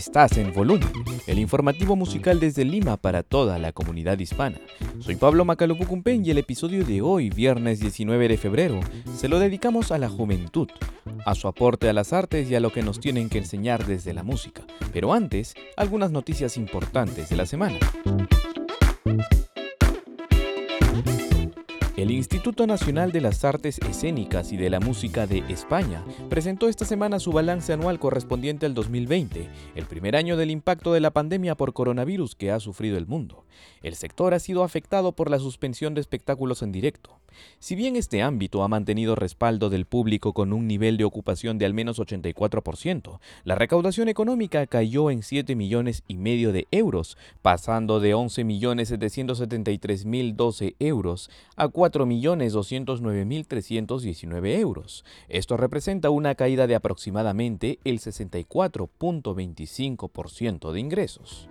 Estás 0.00 0.38
en 0.38 0.54
Volumen, 0.54 0.88
el 1.26 1.38
informativo 1.38 1.94
musical 1.94 2.40
desde 2.40 2.64
Lima 2.64 2.96
para 2.96 3.22
toda 3.22 3.58
la 3.58 3.72
comunidad 3.72 4.18
hispana. 4.18 4.58
Soy 4.98 5.16
Pablo 5.16 5.44
Macalopucumpen 5.44 6.24
y 6.24 6.30
el 6.30 6.38
episodio 6.38 6.86
de 6.86 7.02
hoy, 7.02 7.28
viernes 7.28 7.80
19 7.80 8.28
de 8.28 8.38
febrero, 8.38 8.80
se 9.14 9.28
lo 9.28 9.38
dedicamos 9.38 9.92
a 9.92 9.98
la 9.98 10.08
juventud, 10.08 10.68
a 11.26 11.34
su 11.34 11.48
aporte 11.48 11.90
a 11.90 11.92
las 11.92 12.14
artes 12.14 12.50
y 12.50 12.54
a 12.54 12.60
lo 12.60 12.72
que 12.72 12.82
nos 12.82 12.98
tienen 12.98 13.28
que 13.28 13.36
enseñar 13.36 13.84
desde 13.84 14.14
la 14.14 14.22
música. 14.22 14.62
Pero 14.90 15.12
antes, 15.12 15.52
algunas 15.76 16.10
noticias 16.10 16.56
importantes 16.56 17.28
de 17.28 17.36
la 17.36 17.44
semana. 17.44 17.78
El 22.00 22.12
Instituto 22.12 22.66
Nacional 22.66 23.12
de 23.12 23.20
las 23.20 23.44
Artes 23.44 23.78
Escénicas 23.86 24.52
y 24.52 24.56
de 24.56 24.70
la 24.70 24.80
Música 24.80 25.26
de 25.26 25.44
España 25.50 26.02
presentó 26.30 26.66
esta 26.66 26.86
semana 26.86 27.18
su 27.18 27.30
balance 27.30 27.74
anual 27.74 27.98
correspondiente 27.98 28.64
al 28.64 28.72
2020, 28.72 29.50
el 29.74 29.84
primer 29.84 30.16
año 30.16 30.38
del 30.38 30.50
impacto 30.50 30.94
de 30.94 31.00
la 31.00 31.10
pandemia 31.10 31.56
por 31.56 31.74
coronavirus 31.74 32.36
que 32.36 32.52
ha 32.52 32.58
sufrido 32.58 32.96
el 32.96 33.06
mundo. 33.06 33.44
El 33.82 33.96
sector 33.96 34.32
ha 34.32 34.38
sido 34.38 34.64
afectado 34.64 35.12
por 35.12 35.28
la 35.28 35.38
suspensión 35.38 35.92
de 35.92 36.00
espectáculos 36.00 36.62
en 36.62 36.72
directo. 36.72 37.20
Si 37.58 37.74
bien 37.74 37.96
este 37.96 38.22
ámbito 38.22 38.62
ha 38.62 38.68
mantenido 38.68 39.14
respaldo 39.14 39.70
del 39.70 39.84
público 39.84 40.32
con 40.32 40.52
un 40.52 40.66
nivel 40.66 40.96
de 40.96 41.04
ocupación 41.04 41.58
de 41.58 41.66
al 41.66 41.74
menos 41.74 41.98
84%, 41.98 43.20
la 43.44 43.54
recaudación 43.54 44.08
económica 44.08 44.66
cayó 44.66 45.10
en 45.10 45.22
7 45.22 45.54
millones 45.54 46.02
y 46.08 46.16
medio 46.16 46.52
de 46.52 46.66
euros, 46.70 47.16
pasando 47.42 48.00
de 48.00 48.14
11 48.14 48.44
millones 48.44 48.88
773 48.88 50.04
mil 50.06 50.36
12 50.36 50.74
euros 50.80 51.30
a 51.56 51.68
4 51.68 51.89
millones 52.06 52.52
209 52.52 53.24
mil 53.24 53.46
319 53.46 54.58
euros. 54.58 55.04
Esto 55.28 55.56
representa 55.56 56.10
una 56.10 56.34
caída 56.34 56.66
de 56.66 56.74
aproximadamente 56.74 57.78
el 57.84 58.00
64.25% 58.00 60.72
de 60.72 60.80
ingresos. 60.80 61.48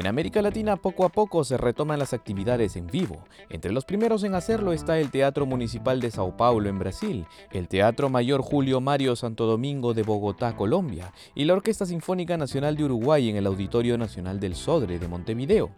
En 0.00 0.06
América 0.06 0.40
Latina 0.40 0.76
poco 0.76 1.04
a 1.04 1.10
poco 1.10 1.44
se 1.44 1.58
retoman 1.58 1.98
las 1.98 2.14
actividades 2.14 2.74
en 2.74 2.86
vivo. 2.86 3.22
Entre 3.50 3.70
los 3.70 3.84
primeros 3.84 4.24
en 4.24 4.34
hacerlo 4.34 4.72
está 4.72 4.98
el 4.98 5.10
Teatro 5.10 5.44
Municipal 5.44 6.00
de 6.00 6.10
Sao 6.10 6.38
Paulo 6.38 6.70
en 6.70 6.78
Brasil, 6.78 7.26
el 7.52 7.68
Teatro 7.68 8.08
Mayor 8.08 8.40
Julio 8.40 8.80
Mario 8.80 9.14
Santo 9.14 9.44
Domingo 9.44 9.92
de 9.92 10.02
Bogotá, 10.02 10.56
Colombia, 10.56 11.12
y 11.34 11.44
la 11.44 11.52
Orquesta 11.52 11.84
Sinfónica 11.84 12.38
Nacional 12.38 12.78
de 12.78 12.84
Uruguay 12.84 13.28
en 13.28 13.36
el 13.36 13.46
Auditorio 13.46 13.98
Nacional 13.98 14.40
del 14.40 14.54
Sodre 14.54 14.98
de 14.98 15.06
Montevideo. 15.06 15.68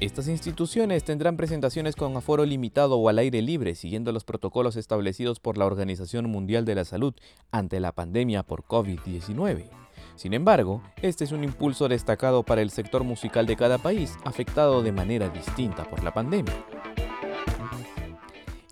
Estas 0.00 0.26
instituciones 0.26 1.04
tendrán 1.04 1.36
presentaciones 1.36 1.94
con 1.94 2.16
aforo 2.16 2.44
limitado 2.44 2.96
o 2.96 3.08
al 3.08 3.20
aire 3.20 3.42
libre, 3.42 3.76
siguiendo 3.76 4.10
los 4.10 4.24
protocolos 4.24 4.74
establecidos 4.74 5.38
por 5.38 5.56
la 5.56 5.66
Organización 5.66 6.28
Mundial 6.28 6.64
de 6.64 6.74
la 6.74 6.84
Salud 6.84 7.14
ante 7.52 7.78
la 7.78 7.92
pandemia 7.92 8.42
por 8.42 8.64
COVID-19. 8.64 9.85
Sin 10.16 10.32
embargo, 10.32 10.80
este 11.02 11.24
es 11.24 11.32
un 11.32 11.44
impulso 11.44 11.88
destacado 11.88 12.42
para 12.42 12.62
el 12.62 12.70
sector 12.70 13.04
musical 13.04 13.46
de 13.46 13.54
cada 13.54 13.76
país, 13.76 14.16
afectado 14.24 14.82
de 14.82 14.90
manera 14.90 15.28
distinta 15.28 15.84
por 15.84 16.02
la 16.02 16.14
pandemia. 16.14 16.54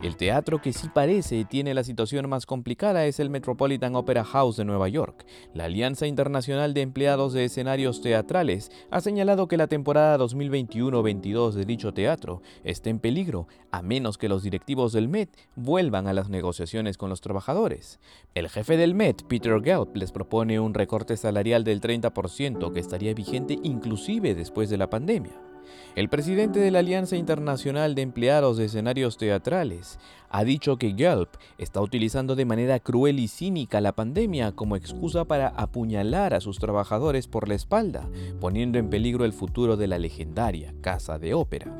El 0.03 0.17
teatro 0.17 0.61
que 0.61 0.73
sí 0.73 0.89
parece 0.93 1.45
tiene 1.45 1.73
la 1.73 1.85
situación 1.85 2.29
más 2.29 2.47
complicada 2.47 3.07
es 3.07 3.21
el 3.21 3.31
Metropolitan 3.31 3.95
Opera 3.95 4.25
House 4.25 4.57
de 4.57 4.65
Nueva 4.65 4.89
York. 4.89 5.25
La 5.55 5.65
Alianza 5.65 6.07
Internacional 6.09 6.75
de 6.75 6.83
Empleados 6.83 7.33
de 7.33 7.45
Escenarios 7.45 8.03
Teatrales 8.03 8.73
ha 8.91 9.01
señalado 9.01 9.47
que 9.47 9.57
la 9.57 9.69
temporada 9.69 10.19
2021-22 10.19 11.53
de 11.53 11.65
dicho 11.65 11.95
teatro 11.95 12.43
está 12.65 12.91
en 12.91 12.99
peligro, 12.99 13.47
a 13.71 13.83
menos 13.83 14.19
que 14.19 14.29
los 14.29 14.43
directivos 14.43 14.93
del 14.93 15.09
Met 15.09 15.31
vuelvan 15.55 16.09
a 16.09 16.13
las 16.13 16.29
negociaciones 16.29 16.99
con 16.99 17.09
los 17.09 17.21
trabajadores. 17.21 18.01
El 18.35 18.49
jefe 18.49 18.77
del 18.77 18.95
Met, 18.95 19.23
Peter 19.29 19.63
Gelb, 19.63 19.97
les 19.97 20.11
propone 20.11 20.59
un 20.59 20.75
recorte 20.75 21.17
salarial 21.17 21.63
del 21.63 21.81
30% 21.81 22.73
que 22.73 22.81
estaría 22.81 23.15
vigente 23.15 23.59
inclusive 23.63 24.35
después 24.35 24.69
de 24.71 24.77
la 24.77 24.91
pandemia. 24.91 25.54
El 25.97 26.09
presidente 26.09 26.59
de 26.59 26.71
la 26.71 26.81
Alianza 26.81 27.17
Internacional 27.17 27.95
de 27.95 28.03
Empleados 28.03 28.57
de 28.57 28.67
Escenarios 28.67 29.17
Teatrales 29.17 29.99
ha 30.31 30.45
dicho 30.45 30.77
que 30.77 30.95
Gelb 30.97 31.29
está 31.59 31.81
utilizando 31.81 32.35
de 32.35 32.45
manera 32.45 32.81
cruel 32.81 33.21
y 33.21 33.29
cínica 33.29 33.81
la 33.81 33.93
pandemia 33.93 34.53
como 34.53 34.77
excusa 34.77 35.25
para 35.25 35.49
apuñalar 35.49 36.35
a 36.35 36.41
sus 36.41 36.59
trabajadores 36.59 37.29
por 37.29 37.49
la 37.49 37.55
espalda, 37.55 38.09
poniendo 38.41 38.79
en 38.79 38.91
peligro 38.91 39.25
el 39.25 39.33
futuro 39.33 39.77
de 39.77 39.87
la 39.87 39.99
legendaria 39.99 40.75
Casa 40.81 41.19
de 41.19 41.35
Ópera. 41.35 41.73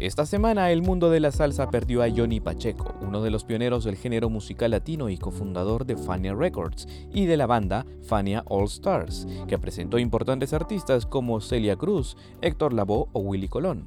Esta 0.00 0.26
semana 0.26 0.72
el 0.72 0.82
mundo 0.82 1.08
de 1.08 1.20
la 1.20 1.30
salsa 1.30 1.70
perdió 1.70 2.02
a 2.02 2.10
Johnny 2.10 2.40
Pacheco, 2.40 2.96
uno 3.00 3.22
de 3.22 3.30
los 3.30 3.44
pioneros 3.44 3.84
del 3.84 3.94
género 3.94 4.28
musical 4.28 4.72
latino 4.72 5.08
y 5.08 5.16
cofundador 5.16 5.86
de 5.86 5.96
Fania 5.96 6.34
Records 6.34 6.88
y 7.12 7.26
de 7.26 7.36
la 7.36 7.46
banda 7.46 7.86
Fania 8.02 8.42
All 8.48 8.64
Stars, 8.64 9.28
que 9.46 9.56
presentó 9.56 10.00
importantes 10.00 10.52
artistas 10.52 11.06
como 11.06 11.40
Celia 11.40 11.76
Cruz, 11.76 12.16
Héctor 12.42 12.72
Lavoe 12.72 13.06
o 13.12 13.20
Willy 13.20 13.46
Colón. 13.46 13.86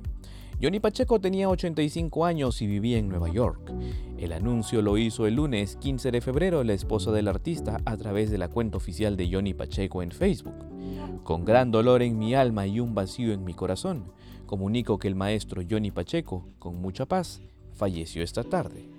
Johnny 0.62 0.80
Pacheco 0.80 1.20
tenía 1.20 1.50
85 1.50 2.26
años 2.26 2.62
y 2.62 2.68
vivía 2.68 2.98
en 2.98 3.10
Nueva 3.10 3.30
York. 3.30 3.74
El 4.18 4.32
anuncio 4.32 4.82
lo 4.82 4.98
hizo 4.98 5.28
el 5.28 5.36
lunes 5.36 5.76
15 5.76 6.12
de 6.12 6.22
febrero 6.22 6.64
la 6.64 6.74
esposa 6.74 7.12
del 7.12 7.28
artista 7.28 7.82
a 7.84 7.98
través 7.98 8.32
de 8.32 8.38
la 8.38 8.48
cuenta 8.48 8.78
oficial 8.78 9.18
de 9.18 9.30
Johnny 9.30 9.54
Pacheco 9.54 10.02
en 10.02 10.12
Facebook. 10.12 10.56
Con 11.24 11.44
gran 11.44 11.70
dolor 11.70 12.02
en 12.02 12.18
mi 12.18 12.34
alma 12.34 12.66
y 12.66 12.80
un 12.80 12.96
vacío 12.96 13.34
en 13.34 13.44
mi 13.44 13.54
corazón, 13.54 14.06
comunico 14.48 14.98
que 14.98 15.08
el 15.08 15.16
maestro 15.16 15.62
Johnny 15.70 15.92
Pacheco, 15.92 16.48
con 16.58 16.82
mucha 16.82 17.06
paz, 17.06 17.42
falleció 17.74 18.24
esta 18.24 18.44
tarde. 18.44 18.90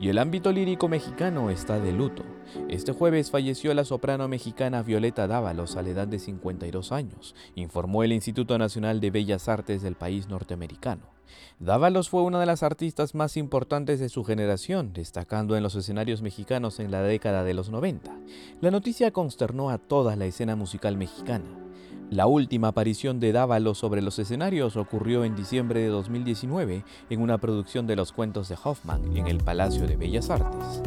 Y 0.00 0.08
el 0.10 0.18
ámbito 0.18 0.52
lírico 0.52 0.88
mexicano 0.88 1.50
está 1.50 1.80
de 1.80 1.92
luto. 1.92 2.22
Este 2.68 2.92
jueves 2.92 3.32
falleció 3.32 3.74
la 3.74 3.84
soprano 3.84 4.28
mexicana 4.28 4.82
Violeta 4.82 5.26
Dávalos 5.26 5.76
a 5.76 5.82
la 5.82 5.90
edad 5.90 6.06
de 6.06 6.20
52 6.20 6.92
años, 6.92 7.34
informó 7.56 8.04
el 8.04 8.12
Instituto 8.12 8.56
Nacional 8.58 9.00
de 9.00 9.10
Bellas 9.10 9.48
Artes 9.48 9.82
del 9.82 9.96
país 9.96 10.28
norteamericano. 10.28 11.02
Dávalos 11.58 12.08
fue 12.08 12.22
una 12.22 12.38
de 12.38 12.46
las 12.46 12.62
artistas 12.62 13.16
más 13.16 13.36
importantes 13.36 13.98
de 13.98 14.08
su 14.08 14.22
generación, 14.22 14.92
destacando 14.92 15.56
en 15.56 15.64
los 15.64 15.74
escenarios 15.74 16.22
mexicanos 16.22 16.78
en 16.78 16.92
la 16.92 17.02
década 17.02 17.42
de 17.42 17.54
los 17.54 17.68
90. 17.68 18.16
La 18.60 18.70
noticia 18.70 19.10
consternó 19.10 19.68
a 19.68 19.78
toda 19.78 20.14
la 20.14 20.26
escena 20.26 20.54
musical 20.54 20.96
mexicana. 20.96 21.67
La 22.10 22.26
última 22.26 22.68
aparición 22.68 23.20
de 23.20 23.32
Dávalo 23.32 23.74
sobre 23.74 24.00
los 24.00 24.18
escenarios 24.18 24.76
ocurrió 24.76 25.24
en 25.24 25.36
diciembre 25.36 25.80
de 25.80 25.88
2019 25.88 26.82
en 27.10 27.20
una 27.20 27.36
producción 27.36 27.86
de 27.86 27.96
los 27.96 28.12
cuentos 28.12 28.48
de 28.48 28.56
Hoffman 28.62 29.14
en 29.14 29.26
el 29.26 29.38
Palacio 29.38 29.86
de 29.86 29.96
Bellas 29.96 30.30
Artes. 30.30 30.82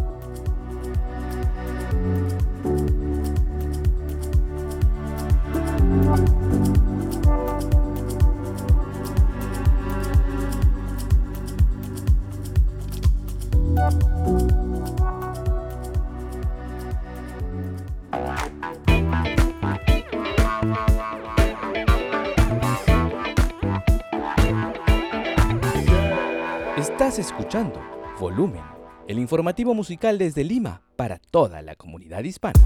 Escuchando 27.21 27.79
Volumen, 28.19 28.63
el 29.07 29.19
informativo 29.19 29.75
musical 29.75 30.17
desde 30.17 30.43
Lima 30.43 30.81
para 30.95 31.19
toda 31.19 31.61
la 31.61 31.75
comunidad 31.75 32.23
hispana. 32.23 32.59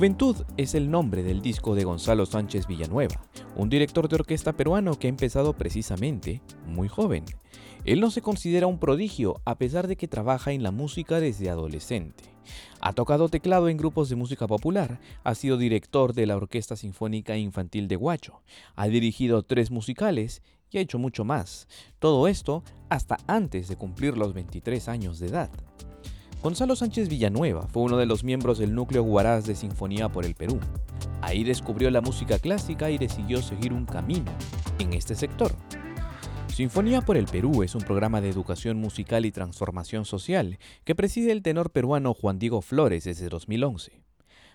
Juventud 0.00 0.46
es 0.56 0.74
el 0.74 0.90
nombre 0.90 1.22
del 1.22 1.42
disco 1.42 1.74
de 1.74 1.84
Gonzalo 1.84 2.24
Sánchez 2.24 2.66
Villanueva, 2.66 3.20
un 3.54 3.68
director 3.68 4.08
de 4.08 4.14
orquesta 4.14 4.54
peruano 4.54 4.98
que 4.98 5.08
ha 5.08 5.10
empezado 5.10 5.52
precisamente 5.52 6.40
muy 6.66 6.88
joven. 6.88 7.26
Él 7.84 8.00
no 8.00 8.10
se 8.10 8.22
considera 8.22 8.66
un 8.66 8.78
prodigio 8.78 9.42
a 9.44 9.58
pesar 9.58 9.88
de 9.88 9.96
que 9.96 10.08
trabaja 10.08 10.52
en 10.52 10.62
la 10.62 10.70
música 10.70 11.20
desde 11.20 11.50
adolescente. 11.50 12.24
Ha 12.80 12.94
tocado 12.94 13.28
teclado 13.28 13.68
en 13.68 13.76
grupos 13.76 14.08
de 14.08 14.16
música 14.16 14.46
popular, 14.46 15.00
ha 15.22 15.34
sido 15.34 15.58
director 15.58 16.14
de 16.14 16.24
la 16.24 16.38
Orquesta 16.38 16.76
Sinfónica 16.76 17.36
Infantil 17.36 17.86
de 17.86 17.96
Huacho, 17.96 18.40
ha 18.76 18.88
dirigido 18.88 19.42
tres 19.42 19.70
musicales 19.70 20.40
y 20.70 20.78
ha 20.78 20.80
hecho 20.80 20.98
mucho 20.98 21.26
más. 21.26 21.68
Todo 21.98 22.26
esto 22.26 22.64
hasta 22.88 23.18
antes 23.26 23.68
de 23.68 23.76
cumplir 23.76 24.16
los 24.16 24.32
23 24.32 24.88
años 24.88 25.18
de 25.18 25.26
edad. 25.26 25.50
Gonzalo 26.42 26.74
Sánchez 26.74 27.10
Villanueva 27.10 27.68
fue 27.68 27.82
uno 27.82 27.98
de 27.98 28.06
los 28.06 28.24
miembros 28.24 28.56
del 28.56 28.74
núcleo 28.74 29.02
Guaraz 29.02 29.44
de 29.44 29.54
Sinfonía 29.54 30.08
por 30.08 30.24
el 30.24 30.34
Perú. 30.34 30.58
Ahí 31.20 31.44
descubrió 31.44 31.90
la 31.90 32.00
música 32.00 32.38
clásica 32.38 32.90
y 32.90 32.96
decidió 32.96 33.42
seguir 33.42 33.74
un 33.74 33.84
camino 33.84 34.32
en 34.78 34.94
este 34.94 35.14
sector. 35.14 35.52
Sinfonía 36.48 37.02
por 37.02 37.18
el 37.18 37.26
Perú 37.26 37.62
es 37.62 37.74
un 37.74 37.82
programa 37.82 38.22
de 38.22 38.30
educación 38.30 38.78
musical 38.78 39.26
y 39.26 39.32
transformación 39.32 40.06
social 40.06 40.58
que 40.84 40.94
preside 40.94 41.30
el 41.32 41.42
tenor 41.42 41.72
peruano 41.72 42.14
Juan 42.14 42.38
Diego 42.38 42.62
Flores 42.62 43.04
desde 43.04 43.28
2011. 43.28 44.02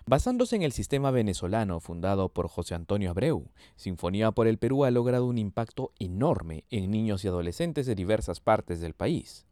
Basándose 0.06 0.56
en 0.56 0.62
el 0.62 0.72
sistema 0.72 1.12
venezolano 1.12 1.78
fundado 1.78 2.30
por 2.30 2.48
José 2.48 2.74
Antonio 2.74 3.10
Abreu, 3.10 3.52
Sinfonía 3.76 4.32
por 4.32 4.48
el 4.48 4.58
Perú 4.58 4.84
ha 4.84 4.90
logrado 4.90 5.26
un 5.26 5.38
impacto 5.38 5.92
enorme 6.00 6.64
en 6.68 6.90
niños 6.90 7.24
y 7.24 7.28
adolescentes 7.28 7.86
de 7.86 7.94
diversas 7.94 8.40
partes 8.40 8.80
del 8.80 8.94
país. 8.94 9.45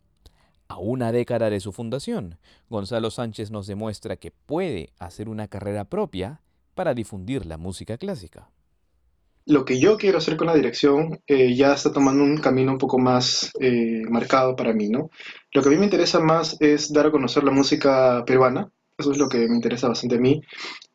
A 0.74 0.78
una 0.78 1.12
década 1.12 1.50
de 1.50 1.60
su 1.60 1.70
fundación, 1.70 2.36
Gonzalo 2.68 3.12
Sánchez 3.12 3.52
nos 3.52 3.68
demuestra 3.68 4.16
que 4.16 4.32
puede 4.32 4.92
hacer 4.98 5.28
una 5.28 5.46
carrera 5.46 5.84
propia 5.84 6.40
para 6.74 6.94
difundir 6.94 7.46
la 7.46 7.58
música 7.58 7.96
clásica 7.96 8.50
lo 9.46 9.64
que 9.64 9.78
yo 9.78 9.96
quiero 9.96 10.18
hacer 10.18 10.36
con 10.36 10.46
la 10.46 10.54
dirección 10.54 11.20
eh, 11.26 11.54
ya 11.54 11.74
está 11.74 11.92
tomando 11.92 12.24
un 12.24 12.38
camino 12.38 12.72
un 12.72 12.78
poco 12.78 12.98
más 12.98 13.52
eh, 13.60 14.02
marcado 14.08 14.56
para 14.56 14.72
mí, 14.72 14.88
¿no? 14.88 15.10
Lo 15.52 15.62
que 15.62 15.68
a 15.68 15.70
mí 15.70 15.76
me 15.76 15.84
interesa 15.84 16.18
más 16.18 16.56
es 16.60 16.92
dar 16.92 17.06
a 17.06 17.10
conocer 17.10 17.44
la 17.44 17.50
música 17.50 18.24
peruana, 18.26 18.70
eso 18.96 19.12
es 19.12 19.18
lo 19.18 19.28
que 19.28 19.46
me 19.46 19.54
interesa 19.54 19.86
bastante 19.86 20.16
a 20.16 20.20
mí, 20.20 20.40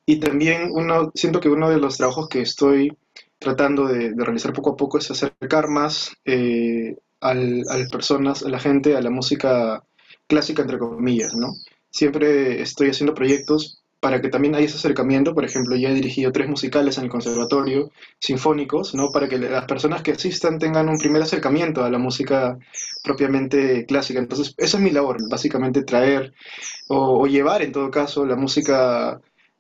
y 0.05 0.19
también 0.19 0.71
uno, 0.73 1.11
siento 1.13 1.39
que 1.39 1.49
uno 1.49 1.69
de 1.69 1.77
los 1.77 1.97
trabajos 1.97 2.27
que 2.27 2.41
estoy 2.41 2.97
tratando 3.37 3.85
de, 3.85 4.13
realizar 4.17 4.51
poco 4.51 4.71
a 4.71 4.75
poco 4.75 4.97
es 4.97 5.11
acercar 5.11 5.69
más 5.69 6.11
eh, 6.25 6.97
a 7.21 7.33
las 7.33 7.89
personas, 7.91 8.43
a 8.43 8.49
la 8.49 8.59
gente, 8.59 8.95
a 8.95 9.01
la 9.01 9.09
música 9.09 9.83
clásica, 10.27 10.61
entre 10.61 10.79
comillas, 10.79 11.33
¿no? 11.35 11.53
Siempre 11.89 12.61
estoy 12.61 12.89
haciendo 12.89 13.13
proyectos 13.13 13.79
para 13.99 14.21
que 14.21 14.29
también 14.29 14.55
haya 14.55 14.65
ese 14.65 14.77
acercamiento, 14.77 15.33
por 15.33 15.43
ejemplo, 15.43 15.75
ya 15.75 15.89
he 15.89 15.93
dirigido 15.93 16.31
tres 16.31 16.47
musicales 16.47 16.97
en 16.97 17.05
el 17.05 17.09
conservatorio, 17.09 17.91
sinfónicos, 18.19 18.95
¿no? 18.95 19.11
Para 19.11 19.27
que 19.27 19.37
las 19.37 19.65
personas 19.65 20.01
que 20.01 20.11
asistan 20.11 20.57
tengan 20.57 20.87
un 20.87 20.97
primer 20.97 21.21
acercamiento 21.21 21.83
a 21.83 21.89
la 21.89 21.97
música 21.97 22.57
propiamente 23.03 23.85
clásica. 23.85 24.19
Entonces, 24.19 24.53
esa 24.57 24.77
es 24.77 24.83
mi 24.83 24.91
labor, 24.91 25.17
básicamente 25.29 25.83
traer 25.83 26.33
o, 26.87 27.27
llevar, 27.27 27.61
en 27.61 27.73
todo 27.73 27.91
caso, 27.91 28.25
la 28.25 28.37
música 28.37 29.19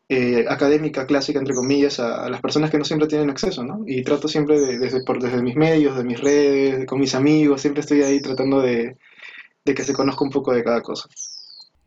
eh, 0.09 0.45
académica, 0.49 1.05
clásica, 1.05 1.37
entre 1.37 1.53
comillas, 1.53 1.99
a, 1.99 2.27
las 2.29 2.41
personas 2.41 2.71
que 2.71 2.79
no 2.79 2.83
siempre 2.83 3.07
tienen 3.07 3.29
acceso, 3.29 3.63
¿no? 3.63 3.83
Y 3.85 4.03
trato 4.03 4.27
siempre 4.27 4.59
desde, 4.59 5.03
por, 5.03 5.21
desde 5.21 5.43
mis 5.43 5.55
medios, 5.55 5.95
de 5.95 6.03
mis 6.03 6.19
redes, 6.19 6.87
con 6.87 6.99
mis 6.99 7.13
amigos, 7.13 7.61
siempre 7.61 7.81
estoy 7.81 8.01
ahí 8.01 8.19
tratando 8.19 8.59
de, 8.59 8.97
de 9.63 9.73
que 9.75 9.83
se 9.83 9.93
conozca 9.93 10.23
un 10.23 10.31
poco 10.31 10.51
de 10.51 10.63
cada 10.63 10.81
cosa. 10.81 11.07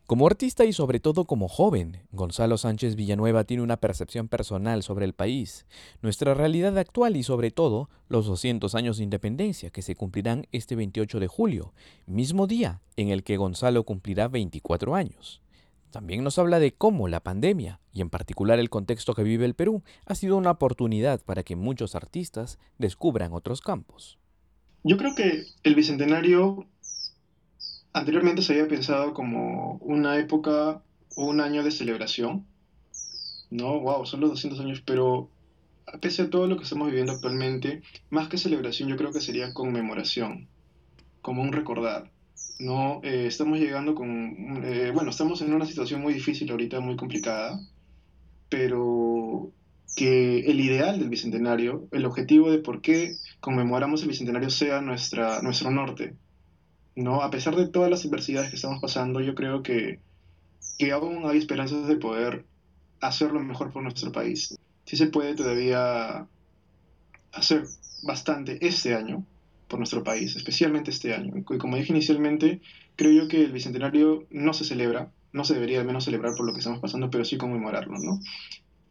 Como 0.07 0.27
artista 0.27 0.65
y 0.65 0.73
sobre 0.73 1.01
todo 1.01 1.25
como 1.25 1.49
joven, 1.49 2.03
Gonzalo 2.13 2.59
Sánchez 2.59 2.95
Villanueva 2.95 3.43
tiene 3.43 3.63
una 3.63 3.79
percepción 3.79 4.29
personal 4.29 4.85
sobre 4.85 5.05
el 5.05 5.15
país, 5.15 5.67
nuestra 6.01 6.35
realidad 6.35 6.79
actual 6.79 7.17
y 7.17 7.25
sobre 7.25 7.51
todo 7.51 7.89
los 8.09 8.27
200 8.27 8.75
años 8.77 8.99
de 8.99 9.05
independencia 9.05 9.71
que 9.71 9.83
se 9.83 9.97
cumplirán 9.97 10.47
este 10.53 10.77
28 10.77 11.19
de 11.19 11.29
julio, 11.29 11.73
mismo 12.07 12.47
día 12.47 12.83
en 12.97 13.09
el 13.09 13.25
que 13.25 13.37
Gonzalo 13.37 13.83
cumplirá 13.83 14.29
24 14.29 14.95
años. 14.95 15.43
También 15.93 16.25
nos 16.25 16.39
habla 16.39 16.59
de 16.59 16.75
cómo 16.75 17.06
la 17.06 17.21
pandemia, 17.21 17.79
y 17.93 18.00
en 18.00 18.11
particular 18.11 18.59
el 18.59 18.71
contexto 18.71 19.15
que 19.15 19.23
vive 19.23 19.44
el 19.44 19.55
Perú, 19.55 19.85
ha 20.06 20.17
sido 20.17 20.37
una 20.37 20.50
oportunidad 20.50 21.23
para 21.23 21.44
que 21.44 21.55
muchos 21.55 21.94
artistas 21.94 22.59
descubran 22.79 23.33
otros 23.33 23.61
campos. 23.61 24.19
Yo 24.83 24.97
creo 24.97 25.15
que 25.15 25.44
el 25.62 25.75
Bicentenario 25.77 26.67
Anteriormente 27.94 28.41
se 28.41 28.55
había 28.55 28.69
pensado 28.69 29.12
como 29.12 29.77
una 29.83 30.19
época 30.19 30.83
o 31.15 31.27
un 31.27 31.41
año 31.41 31.62
de 31.62 31.71
celebración. 31.71 32.47
No, 33.50 33.81
wow, 33.81 34.06
son 34.06 34.21
los 34.21 34.31
200 34.31 34.61
años, 34.61 34.83
pero 34.87 35.29
pese 36.00 36.23
a 36.23 36.31
todo 36.31 36.47
lo 36.47 36.56
que 36.56 36.62
estamos 36.62 36.89
viviendo 36.89 37.12
actualmente, 37.12 37.83
más 38.09 38.29
que 38.29 38.39
celebración 38.39 38.89
yo 38.89 38.97
creo 38.97 39.12
que 39.12 39.21
sería 39.21 39.53
conmemoración, 39.53 40.49
como 41.21 41.43
un 41.43 41.53
recordar. 41.53 42.11
No, 42.59 43.00
eh, 43.03 43.27
estamos 43.27 43.59
llegando 43.59 43.94
con, 43.94 44.62
eh, 44.65 44.93
bueno, 44.94 45.11
estamos 45.11 45.43
en 45.43 45.53
una 45.53 45.67
situación 45.67 46.00
muy 46.00 46.15
difícil 46.15 46.49
ahorita, 46.50 46.79
muy 46.79 46.94
complicada, 46.94 47.59
pero 48.49 49.50
que 49.97 50.41
el 50.41 50.61
ideal 50.61 51.00
del 51.00 51.09
Bicentenario, 51.09 51.89
el 51.91 52.06
objetivo 52.06 52.50
de 52.50 52.59
por 52.59 52.81
qué 52.81 53.17
conmemoramos 53.41 54.03
el 54.03 54.09
Bicentenario 54.09 54.49
sea 54.49 54.81
nuestra, 54.81 55.43
nuestro 55.43 55.71
norte, 55.73 56.15
¿no? 56.94 57.23
A 57.23 57.31
pesar 57.31 57.56
de 57.56 57.69
todas 57.69 57.91
las 57.91 58.05
adversidades 58.06 58.50
que 58.50 58.56
estamos 58.56 58.81
pasando, 58.81 59.21
yo 59.21 59.35
creo 59.35 59.62
que, 59.62 59.99
que 60.79 60.93
aún 60.93 61.29
hay 61.29 61.39
esperanzas 61.39 61.89
de 61.89 61.97
poder 61.97 62.47
hacerlo 63.00 63.41
mejor 63.41 63.73
por 63.73 63.83
nuestro 63.83 64.12
país. 64.12 64.56
Sí 64.85 64.97
se 64.97 65.09
puede 65.09 65.35
todavía 65.35 66.29
hacer 67.33 67.65
bastante 68.03 68.65
este 68.65 68.94
año 68.94 69.27
por 69.73 69.81
nuestro 69.81 70.05
país, 70.05 70.37
especialmente 70.37 70.91
este 70.91 71.15
año. 71.15 71.33
Y 71.39 71.43
como 71.57 71.79
dije 71.79 71.95
inicialmente, 71.95 72.61
creo 72.95 73.11
yo 73.23 73.27
que 73.27 73.43
el 73.43 73.53
Bicentenario 73.53 74.27
no 74.31 74.53
se 74.53 74.65
celebra, 74.65 75.11
no 75.33 75.45
se 75.45 75.55
debería 75.55 75.81
al 75.81 75.87
menos 75.87 76.05
celebrar 76.05 76.35
por 76.37 76.45
lo 76.45 76.53
que 76.53 76.59
estamos 76.59 76.79
pasando, 76.79 77.11
pero 77.11 77.25
sí 77.25 77.39
conmemorarlo, 77.39 77.99
¿no? 77.99 78.21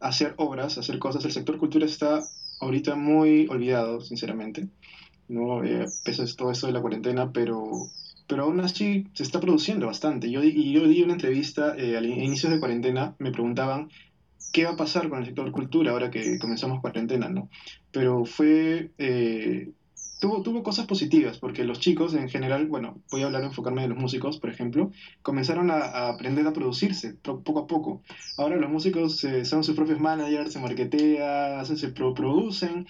Hacer 0.00 0.34
obras, 0.38 0.76
hacer 0.78 0.98
cosas. 0.98 1.24
El 1.24 1.30
sector 1.30 1.56
cultura 1.56 1.86
está 1.86 2.24
ahorita 2.60 2.96
muy 2.96 3.46
olvidado, 3.46 4.00
sinceramente. 4.00 4.66
¿no? 5.28 5.62
Eh, 5.62 5.86
pese 6.04 6.22
a 6.22 6.26
todo 6.36 6.50
esto 6.50 6.66
de 6.66 6.72
la 6.72 6.80
cuarentena, 6.80 7.30
pero, 7.30 7.62
pero 8.26 8.42
aún 8.42 8.58
así 8.58 9.06
se 9.14 9.22
está 9.22 9.38
produciendo 9.38 9.86
bastante. 9.86 10.32
Yo, 10.32 10.42
y 10.42 10.72
yo 10.72 10.88
di 10.88 11.00
una 11.04 11.12
entrevista 11.12 11.76
eh, 11.78 11.96
al 11.96 12.06
inicio 12.06 12.50
de 12.50 12.58
cuarentena, 12.58 13.14
me 13.20 13.30
preguntaban 13.30 13.88
qué 14.52 14.64
va 14.64 14.72
a 14.72 14.76
pasar 14.76 15.08
con 15.08 15.20
el 15.20 15.26
sector 15.26 15.52
cultura 15.52 15.92
ahora 15.92 16.10
que 16.10 16.40
comenzamos 16.40 16.80
cuarentena, 16.80 17.28
¿no? 17.28 17.48
Pero 17.92 18.24
fue... 18.24 18.90
Eh, 18.98 19.70
tuvo, 20.22 20.40
tuvo 20.40 20.62
cosas 20.62 20.86
positivas, 20.86 21.38
porque 21.38 21.64
los 21.64 21.80
chicos 21.80 22.14
en 22.14 22.28
general, 22.28 22.68
bueno, 22.68 23.02
voy 23.10 23.22
a 23.22 23.26
hablar, 23.26 23.42
enfocarme 23.42 23.82
de 23.82 23.88
los 23.88 23.98
músicos, 23.98 24.38
por 24.38 24.50
ejemplo, 24.50 24.92
comenzaron 25.20 25.68
a, 25.72 26.06
aprender 26.06 26.46
a 26.46 26.52
producirse 26.52 27.14
poco 27.14 27.58
a 27.58 27.66
poco. 27.66 28.02
Ahora 28.38 28.54
los 28.56 28.70
músicos 28.70 29.26
son 29.42 29.64
sus 29.64 29.74
propios 29.74 29.98
managers, 29.98 30.52
se 30.52 30.60
marketean, 30.60 31.66
se 31.66 31.88
producen 31.88 32.86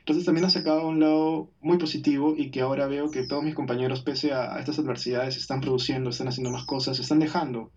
entonces 0.00 0.24
también 0.24 0.44
ha 0.44 0.50
sacado 0.50 0.88
un 0.88 1.00
lado 1.00 1.50
muy 1.60 1.78
positivo 1.78 2.34
y 2.36 2.50
que 2.50 2.60
ahora 2.60 2.86
veo 2.86 3.10
que 3.10 3.26
todos 3.26 3.42
mis 3.42 3.54
compañeros, 3.54 4.02
pese 4.02 4.32
a, 4.32 4.58
estas 4.60 4.78
adversidades, 4.78 5.36
están 5.36 5.60
produciendo, 5.60 6.10
están 6.10 6.28
haciendo 6.28 6.50
más 6.50 6.64
cosas, 6.64 6.98
están 7.00 7.18
dejando 7.18 7.70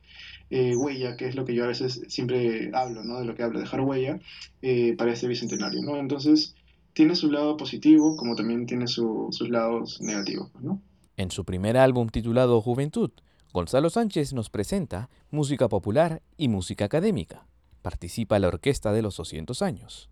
eh, 0.51 0.75
huella, 0.75 1.17
que 1.17 1.27
es 1.27 1.35
lo 1.35 1.45
que 1.45 1.55
yo 1.55 1.63
a 1.63 1.67
veces 1.67 2.01
siempre 2.07 2.71
hablo, 2.73 3.03
¿no? 3.03 3.19
De 3.19 3.25
lo 3.25 3.35
que 3.35 3.43
hablo, 3.43 3.59
dejar 3.59 3.81
huella 3.81 4.19
eh, 4.61 4.95
para 4.97 5.13
este 5.13 5.27
bicentenario, 5.27 5.81
¿no? 5.81 5.97
Entonces 5.97 6.55
tiene 6.95 7.15
su 7.15 7.29
lado 7.29 7.57
positivo 7.57 8.15
como 8.15 8.35
también 8.35 8.65
tiene 8.65 8.87
sus 8.87 9.49
lados 9.49 9.99
negativos, 10.01 10.49
¿no? 10.61 10.81
En 11.17 11.29
su 11.29 11.43
primer 11.43 11.77
álbum 11.77 12.07
titulado 12.07 12.61
Juventud, 12.61 13.11
Gonzalo 13.53 13.89
Sánchez 13.89 14.33
nos 14.33 14.49
presenta 14.49 15.09
música 15.29 15.67
popular 15.67 16.21
y 16.37 16.47
música 16.47 16.85
académica. 16.85 17.45
Participa 17.81 18.39
la 18.39 18.47
orquesta 18.47 18.93
de 18.93 19.01
los 19.01 19.17
200 19.17 19.61
años. 19.61 20.09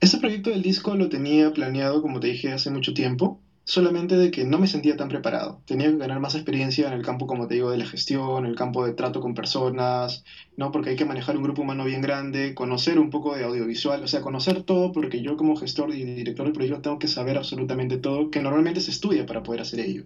Ese 0.00 0.18
proyecto 0.18 0.50
del 0.50 0.62
disco 0.62 0.94
lo 0.94 1.10
tenía 1.10 1.52
planeado, 1.52 2.00
como 2.00 2.18
te 2.18 2.28
dije, 2.28 2.50
hace 2.52 2.70
mucho 2.70 2.94
tiempo, 2.94 3.40
solamente 3.66 4.16
de 4.16 4.30
que 4.30 4.44
no 4.44 4.58
me 4.58 4.68
sentía 4.68 4.96
tan 4.96 5.08
preparado. 5.08 5.60
Tenía 5.66 5.90
que 5.90 5.96
ganar 5.96 6.20
más 6.20 6.36
experiencia 6.36 6.86
en 6.86 6.92
el 6.92 7.02
campo, 7.02 7.26
como 7.26 7.48
te 7.48 7.54
digo, 7.54 7.68
de 7.68 7.78
la 7.78 7.84
gestión, 7.84 8.44
en 8.44 8.50
el 8.50 8.54
campo 8.54 8.86
de 8.86 8.92
trato 8.92 9.20
con 9.20 9.34
personas, 9.34 10.24
¿no? 10.56 10.70
Porque 10.70 10.90
hay 10.90 10.96
que 10.96 11.04
manejar 11.04 11.36
un 11.36 11.42
grupo 11.42 11.62
humano 11.62 11.84
bien 11.84 12.00
grande, 12.00 12.54
conocer 12.54 13.00
un 13.00 13.10
poco 13.10 13.34
de 13.34 13.42
audiovisual, 13.42 14.04
o 14.04 14.06
sea, 14.06 14.20
conocer 14.20 14.62
todo, 14.62 14.92
porque 14.92 15.20
yo 15.20 15.36
como 15.36 15.56
gestor 15.56 15.92
y 15.92 16.04
director 16.04 16.46
del 16.46 16.54
proyecto 16.54 16.80
tengo 16.80 17.00
que 17.00 17.08
saber 17.08 17.36
absolutamente 17.36 17.98
todo, 17.98 18.30
que 18.30 18.40
normalmente 18.40 18.80
se 18.80 18.92
estudia 18.92 19.26
para 19.26 19.42
poder 19.42 19.62
hacer 19.62 19.80
ello. 19.80 20.04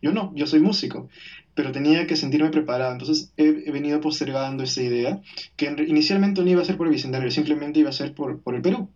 Yo 0.00 0.12
no, 0.12 0.32
yo 0.34 0.46
soy 0.46 0.60
músico, 0.60 1.10
pero 1.54 1.70
tenía 1.70 2.06
que 2.06 2.16
sentirme 2.16 2.48
preparado. 2.48 2.92
Entonces 2.92 3.30
he, 3.36 3.70
venido 3.70 4.00
postergando 4.00 4.62
esta 4.62 4.80
idea, 4.80 5.20
que 5.56 5.66
inicialmente 5.86 6.42
no 6.42 6.48
iba 6.48 6.62
a 6.62 6.64
ser 6.64 6.78
por 6.78 6.86
el 6.86 6.94
Bicentenario, 6.94 7.30
simplemente 7.30 7.78
iba 7.80 7.90
a 7.90 7.92
ser 7.92 8.14
por, 8.14 8.40
por 8.40 8.54
el 8.54 8.62
Perú. 8.62 8.88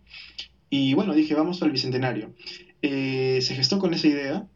Y 0.71 0.95
bueno, 0.95 1.13
dije, 1.13 1.35
vamos 1.35 1.61
al 1.61 1.71
Bicentenario. 1.71 2.33
Eh, 2.89 3.41
se 3.41 3.53
gestó 3.53 3.79
con 3.79 3.93
esa 3.93 4.07
idea. 4.07 4.47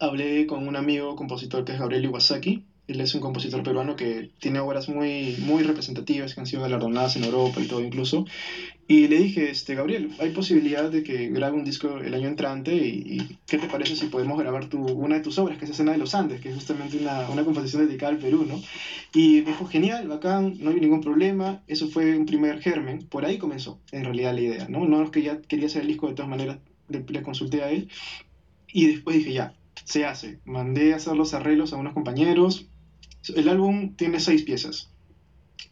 Hablé 0.00 0.44
con 0.46 0.66
un 0.66 0.74
amigo 0.74 1.14
compositor 1.14 1.64
que 1.64 1.72
es 1.72 1.78
Gabriel 1.78 2.04
Iwasaki, 2.06 2.64
él 2.90 3.00
es 3.00 3.14
un 3.14 3.20
compositor 3.20 3.62
peruano 3.62 3.94
que 3.94 4.30
tiene 4.40 4.58
obras 4.58 4.88
muy, 4.88 5.36
muy 5.38 5.62
representativas 5.62 6.34
que 6.34 6.40
han 6.40 6.46
sido 6.46 6.62
galardonadas 6.62 7.14
en 7.14 7.24
Europa 7.24 7.60
y 7.60 7.66
todo 7.66 7.80
incluso. 7.80 8.24
Y 8.88 9.06
le 9.06 9.18
dije, 9.18 9.50
este, 9.50 9.76
Gabriel, 9.76 10.10
hay 10.18 10.30
posibilidad 10.30 10.90
de 10.90 11.04
que 11.04 11.28
grabe 11.28 11.56
un 11.56 11.64
disco 11.64 11.98
el 11.98 12.12
año 12.12 12.26
entrante 12.26 12.74
y, 12.74 13.38
¿qué 13.46 13.58
te 13.58 13.68
parece 13.68 13.94
si 13.94 14.06
podemos 14.06 14.36
grabar 14.36 14.68
tu, 14.68 14.82
una 14.84 15.14
de 15.14 15.20
tus 15.20 15.38
obras, 15.38 15.58
que 15.58 15.66
es 15.66 15.70
Escena 15.70 15.92
de 15.92 15.98
los 15.98 16.16
Andes, 16.16 16.40
que 16.40 16.48
es 16.48 16.54
justamente 16.56 16.96
una, 16.96 17.30
una 17.30 17.44
composición 17.44 17.86
dedicada 17.86 18.10
al 18.10 18.18
Perú, 18.18 18.44
¿no? 18.48 18.60
Y 19.14 19.42
me 19.42 19.52
dijo, 19.52 19.66
genial, 19.66 20.08
bacán, 20.08 20.56
no 20.58 20.70
hay 20.70 20.80
ningún 20.80 21.00
problema. 21.00 21.62
Eso 21.68 21.88
fue 21.88 22.16
un 22.16 22.26
primer 22.26 22.60
germen. 22.60 23.06
Por 23.08 23.24
ahí 23.24 23.38
comenzó, 23.38 23.78
en 23.92 24.04
realidad, 24.04 24.34
la 24.34 24.40
idea, 24.40 24.66
¿no? 24.68 24.84
No 24.86 25.00
es 25.04 25.10
que 25.10 25.22
ya 25.22 25.40
quería 25.40 25.66
hacer 25.66 25.82
el 25.82 25.88
disco 25.88 26.08
de 26.08 26.14
todas 26.14 26.28
maneras, 26.28 26.58
le, 26.90 27.22
consulté 27.22 27.62
a 27.62 27.70
él. 27.70 27.88
Y 28.72 28.86
después 28.86 29.16
dije, 29.16 29.32
ya, 29.32 29.54
se 29.84 30.04
hace. 30.04 30.38
Mandé 30.44 30.92
a 30.92 30.96
hacer 30.96 31.16
los 31.16 31.34
arreglos 31.34 31.72
a 31.72 31.76
unos 31.76 31.94
compañeros, 31.94 32.66
el 33.34 33.48
álbum 33.48 33.94
tiene 33.96 34.20
seis 34.20 34.42
piezas, 34.42 34.90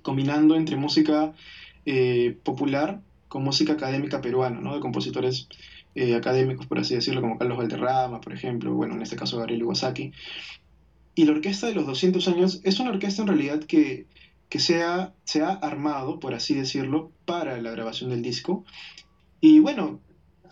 combinando 0.02 0.54
entre 0.56 0.76
música 0.76 1.32
eh, 1.86 2.36
popular 2.42 3.00
con 3.28 3.44
música 3.44 3.74
académica 3.74 4.20
peruana, 4.20 4.60
¿no? 4.60 4.74
de 4.74 4.80
compositores 4.80 5.48
eh, 5.94 6.14
académicos, 6.14 6.66
por 6.66 6.78
así 6.78 6.94
decirlo, 6.94 7.20
como 7.20 7.38
Carlos 7.38 7.58
Valderrama, 7.58 8.20
por 8.20 8.32
ejemplo, 8.32 8.74
bueno, 8.74 8.94
en 8.94 9.02
este 9.02 9.16
caso 9.16 9.38
Gabriel 9.38 9.62
Iwasaki. 9.62 10.12
Y 11.14 11.24
la 11.24 11.32
orquesta 11.32 11.66
de 11.66 11.74
los 11.74 11.86
200 11.86 12.28
años 12.28 12.60
es 12.64 12.78
una 12.80 12.90
orquesta 12.90 13.22
en 13.22 13.28
realidad 13.28 13.60
que, 13.64 14.06
que 14.48 14.60
se, 14.60 14.82
se 15.24 15.42
ha 15.42 15.50
armado, 15.50 16.20
por 16.20 16.34
así 16.34 16.54
decirlo, 16.54 17.10
para 17.24 17.60
la 17.60 17.70
grabación 17.70 18.10
del 18.10 18.22
disco. 18.22 18.64
Y 19.40 19.58
bueno, 19.58 20.00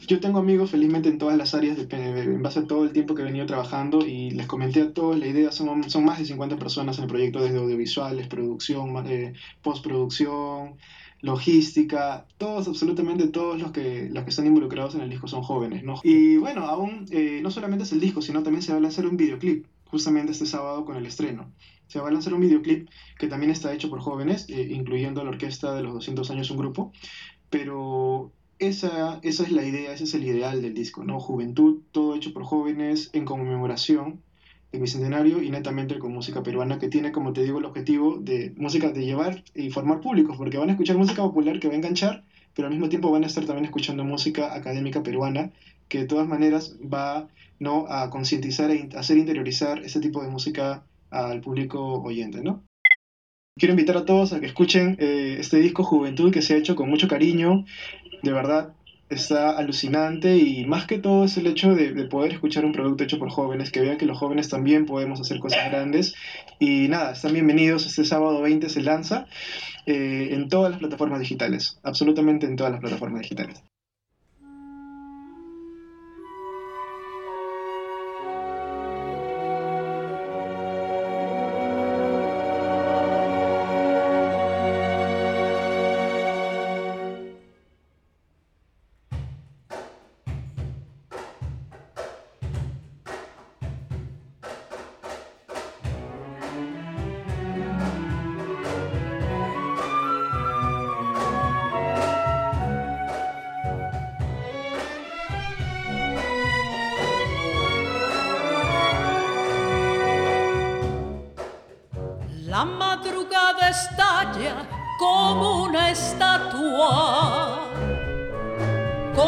yo 0.07 0.21
tengo 0.21 0.39
amigos 0.39 0.71
felizmente 0.71 1.09
en 1.09 1.19
todas 1.19 1.37
las 1.37 1.55
áreas, 1.55 1.77
de, 1.77 1.97
en 1.97 2.43
base 2.43 2.61
a 2.61 2.67
todo 2.67 2.85
el 2.85 2.93
tiempo 2.93 3.15
que 3.15 3.23
he 3.23 3.25
venido 3.25 3.47
trabajando 3.47 4.05
y 4.07 4.31
les 4.31 4.47
comenté 4.47 4.81
a 4.83 4.93
todos 4.93 5.19
la 5.19 5.27
idea, 5.27 5.53
son, 5.53 5.89
son 5.89 6.05
más 6.05 6.19
de 6.19 6.25
50 6.27 6.57
personas 6.57 6.99
en 6.99 7.05
el 7.05 7.11
proyecto 7.11 7.43
desde 7.43 7.59
audiovisuales, 7.59 8.29
producción, 8.29 9.07
eh, 9.09 9.33
postproducción, 9.63 10.77
logística, 11.21 12.27
todos, 12.39 12.69
absolutamente 12.69 13.29
todos 13.29 13.61
los 13.61 13.73
que, 13.73 14.09
los 14.11 14.25
que 14.25 14.31
están 14.31 14.47
involucrados 14.47 14.95
en 14.95 15.01
el 15.01 15.11
disco 15.11 15.29
son 15.29 15.43
jóvenes, 15.43 15.83
¿no? 15.83 16.01
Y 16.03 16.37
bueno, 16.37 16.67
aún 16.67 17.07
eh, 17.11 17.41
no 17.43 17.51
solamente 17.51 17.85
es 17.85 17.93
el 17.93 18.01
disco, 18.01 18.21
sino 18.23 18.43
también 18.43 18.63
se 18.63 18.73
va 18.73 18.79
a 18.79 18.81
lanzar 18.81 19.07
un 19.07 19.17
videoclip, 19.17 19.67
justamente 19.87 20.33
este 20.33 20.47
sábado 20.47 20.85
con 20.85 20.97
el 20.97 21.07
estreno. 21.07 21.53
Se 21.87 22.01
va 22.01 22.09
a 22.09 22.13
lanzar 22.13 22.35
un 22.35 22.41
videoclip 22.41 22.89
que 23.19 23.29
también 23.29 23.51
está 23.51 23.73
hecho 23.73 23.89
por 23.89 24.01
jóvenes, 24.01 24.47
eh, 24.49 24.69
incluyendo 24.71 25.25
la 25.25 25.31
orquesta 25.31 25.75
de 25.75 25.83
los 25.83 25.95
200 25.95 26.31
años, 26.31 26.51
un 26.51 26.59
grupo, 26.59 26.93
pero 27.49 28.33
esa, 28.59 29.21
esa 29.23 29.43
es 29.43 29.53
la 29.53 29.65
idea, 29.65 29.93
ese 29.93 30.05
es 30.05 30.15
el 30.15 30.25
ideal 30.25 30.63
del 30.63 30.75
disco, 30.75 31.05
¿no? 31.05 31.21
Juventud, 31.21 31.83
todo 31.93 32.15
hecho 32.15 32.33
por 32.33 32.45
jóvenes 32.45 33.11
en 33.13 33.25
conmemoración 33.25 34.23
del 34.73 34.81
Bicentenario 34.83 35.43
y 35.43 35.51
netamente 35.51 35.99
con 35.99 36.13
música 36.13 36.43
peruana 36.43 36.79
que 36.79 36.89
tiene, 36.89 37.13
como 37.13 37.33
te 37.33 37.43
digo, 37.43 37.59
el 37.59 37.65
objetivo 37.65 38.19
de 38.19 38.53
música 38.57 38.91
de 38.91 39.05
llevar 39.05 39.45
y 39.55 39.71
formar 39.71 40.01
públicos, 40.01 40.37
porque 40.37 40.59
van 40.59 40.71
a 40.71 40.73
escuchar 40.73 40.97
música 40.97 41.23
popular 41.23 41.61
que 41.61 41.69
va 41.69 41.75
a 41.75 41.77
enganchar, 41.77 42.25
pero 42.55 42.69
al 42.69 42.73
mismo 42.73 42.89
tiempo 42.89 43.11
van 43.11 43.25
a 43.25 43.27
estar 43.27 43.45
también 43.45 43.67
escuchando 43.67 44.05
música 44.05 44.55
académica 44.55 45.03
peruana 45.03 45.53
que 45.89 46.01
de 46.01 46.07
todas 46.07 46.27
maneras 46.27 46.77
va 46.83 47.29
¿no? 47.59 47.87
a 47.89 48.11
concientizar 48.11 48.71
e 48.71 48.89
hacer 48.97 49.19
interiorizar 49.19 49.85
ese 49.85 50.01
tipo 50.01 50.23
de 50.23 50.29
música 50.29 50.85
al 51.11 51.41
público 51.41 52.03
oyente, 52.03 52.43
¿no? 52.43 52.65
Quiero 53.59 53.73
invitar 53.73 53.97
a 53.97 54.05
todos 54.05 54.35
a 54.35 54.41
que 54.41 54.47
escuchen 54.47 54.97
eh, 55.01 55.39
este 55.41 55.57
disco 55.57 55.83
Juventud 55.83 56.31
que 56.31 56.43
se 56.43 56.53
ha 56.53 56.59
hecho 56.59 56.77
con 56.77 56.91
mucho 56.91 57.09
cariño. 57.09 57.65
De 58.27 58.33
verdad, 58.33 58.75
está 59.09 59.57
alucinante 59.57 60.37
y 60.37 60.67
más 60.67 60.89
que 60.89 60.99
todo 60.99 61.27
es 61.27 61.37
el 61.37 61.47
hecho 61.47 61.77
de, 61.77 61.93
poder 62.07 62.33
escuchar 62.33 62.65
un 62.65 62.73
producto 62.73 63.05
hecho 63.05 63.21
por 63.21 63.31
jóvenes, 63.31 63.71
que 63.71 63.81
vean 63.81 63.99
que 63.99 64.05
los 64.05 64.19
jóvenes 64.19 64.49
también 64.49 64.85
podemos 64.85 65.21
hacer 65.21 65.39
cosas 65.39 65.71
grandes. 65.71 66.13
Y 66.59 66.89
nada, 66.89 67.13
están 67.13 67.35
bienvenidos. 67.35 67.87
Este 67.87 68.05
sábado 68.05 68.43
20 68.43 68.69
se 68.69 68.81
lanza 68.81 69.27
eh, 69.87 70.31
en 70.33 70.49
todas 70.49 70.73
las 70.73 70.81
plataformas 70.81 71.21
digitales, 71.21 71.79
absolutamente 71.85 72.47
en 72.47 72.57
todas 72.57 72.73
las 72.73 72.81
plataformas 72.81 73.23
digitales. 73.23 73.63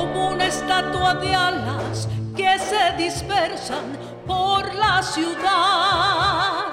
como 0.08 0.30
una 0.30 0.46
estatua 0.46 1.14
de 1.14 1.34
alas 1.34 2.08
que 2.36 2.58
se 2.58 2.96
dispersan 2.96 3.96
por 4.26 4.74
la 4.74 5.02
ciudad. 5.02 6.66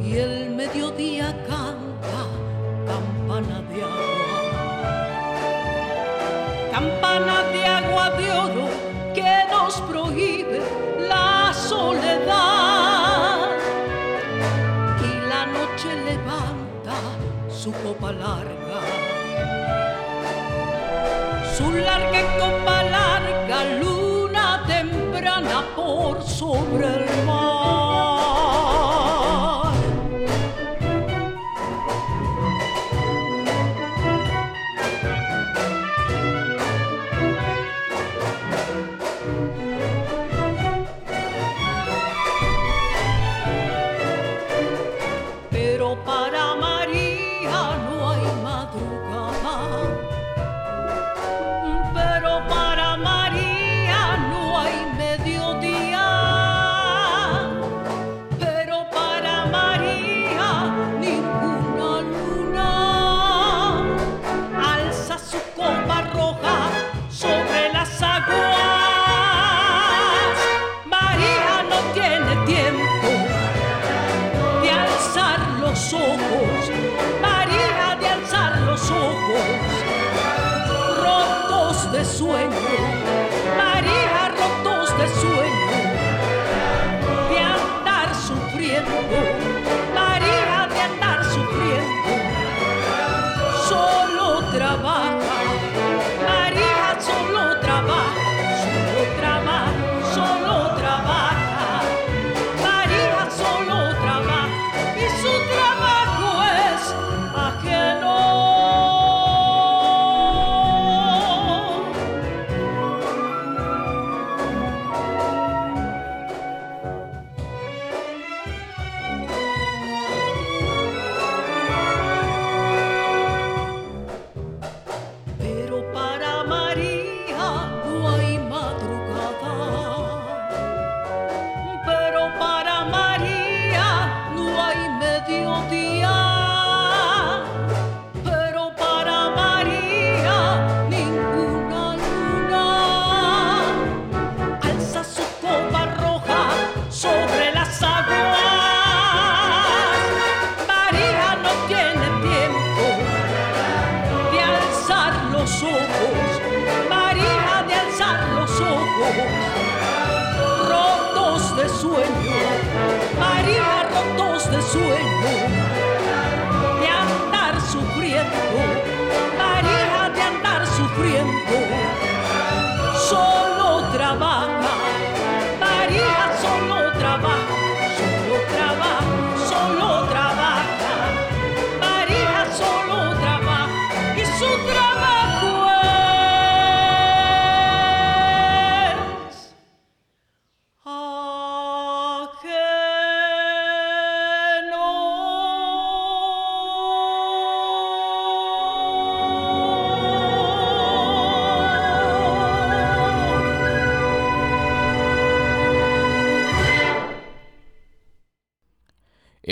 Y 0.00 0.16
el 0.16 0.50
mediodía 0.50 1.28
canta 1.46 2.22
campana 2.86 3.62
de 3.70 3.82
agua. 3.82 4.40
Campana 6.72 7.42
de 7.52 7.66
agua 7.66 8.10
de 8.10 8.30
oro 8.32 8.68
que 9.14 9.44
nos 9.50 9.80
prohíbe 9.82 10.60
la 11.08 11.52
soledad. 11.52 13.50
Y 15.08 15.28
la 15.28 15.46
noche 15.46 15.88
levanta 16.04 16.94
su 17.48 17.72
copa 17.72 18.12
larga 18.12 19.09
larga 22.00 22.20
y 22.20 22.38
copa 22.38 22.82
larga, 22.82 23.64
luna 23.80 24.64
temprana 24.66 25.64
por 25.76 26.22
sobre 26.22 26.86
el 26.86 27.26
mar. 27.26 27.59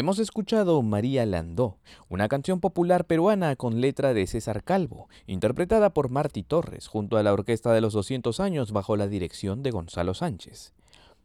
Hemos 0.09 0.21
escuchado 0.21 0.81
María 0.81 1.27
Landó, 1.27 1.77
una 2.09 2.29
canción 2.29 2.61
popular 2.61 3.05
peruana 3.05 3.57
con 3.57 3.83
letra 3.83 4.15
de 4.15 4.27
César 4.27 4.65
Calvo, 4.65 5.11
interpretada 5.27 5.93
por 5.93 6.09
Marty 6.09 6.45
Torres 6.45 6.87
junto 6.87 7.19
a 7.19 7.23
la 7.23 7.35
Orquesta 7.35 7.75
de 7.75 7.83
los 7.83 7.93
200 7.93 8.41
años 8.41 8.73
bajo 8.73 8.97
la 8.97 9.07
dirección 9.07 9.63
de 9.63 9.71
Gonzalo 9.71 10.15
Sánchez. 10.15 10.73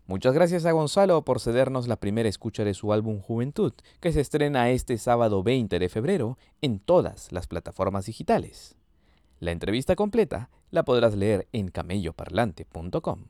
Muchas 0.06 0.34
gracias 0.34 0.66
a 0.66 0.74
Gonzalo 0.74 1.24
por 1.24 1.40
cedernos 1.40 1.88
la 1.88 1.96
primera 1.96 2.28
escucha 2.28 2.66
de 2.66 2.74
su 2.74 2.92
álbum 2.92 3.22
Juventud, 3.22 3.72
que 4.02 4.12
se 4.12 4.20
estrena 4.20 4.70
este 4.70 4.98
sábado 4.98 5.44
20 5.44 5.80
de 5.80 5.88
febrero 5.88 6.38
en 6.60 6.80
todas 6.80 7.32
las 7.32 7.48
plataformas 7.48 8.08
digitales. 8.08 8.76
La 9.40 9.52
entrevista 9.52 9.96
completa 9.96 10.50
la 10.72 10.84
podrás 10.84 11.16
leer 11.16 11.48
en 11.54 11.70
camelloparlante.com. 11.70 13.28